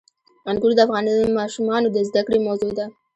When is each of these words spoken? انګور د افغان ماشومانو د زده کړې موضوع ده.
انګور 0.49 0.71
د 0.75 0.79
افغان 0.85 1.07
ماشومانو 1.39 1.87
د 1.91 1.97
زده 2.09 2.21
کړې 2.27 2.39
موضوع 2.47 2.71
ده. 2.77 2.85